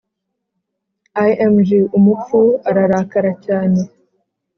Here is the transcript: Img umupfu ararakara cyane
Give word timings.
Img 1.29 1.69
umupfu 1.97 2.39
ararakara 2.69 3.31
cyane 3.45 3.79